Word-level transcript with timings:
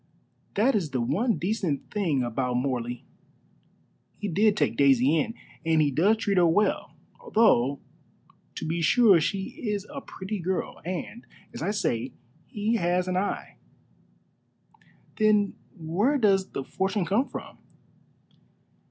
That 0.55 0.73
is 0.73 0.89
the 0.89 0.99
one 1.01 1.37
decent 1.37 1.91
thing 1.91 2.23
about 2.23 2.55
Morley. 2.55 3.05
He 4.17 4.27
did 4.27 4.57
take 4.57 4.75
Daisy 4.75 5.15
in, 5.19 5.35
and 5.63 5.79
he 5.79 5.91
does 5.91 6.17
treat 6.17 6.37
her 6.39 6.47
well, 6.47 6.95
though 7.35 7.79
to 8.55 8.65
be 8.65 8.81
sure 8.81 9.21
she 9.21 9.49
is 9.61 9.85
a 9.93 10.01
pretty 10.01 10.39
girl, 10.39 10.81
and, 10.83 11.27
as 11.53 11.61
I 11.61 11.69
say, 11.69 12.13
he 12.47 12.77
has 12.77 13.07
an 13.07 13.15
eye." 13.15 13.57
"Then 15.17 15.53
where 15.77 16.17
does 16.17 16.49
the 16.49 16.63
fortune 16.63 17.05
come 17.05 17.29
from?" 17.29 17.59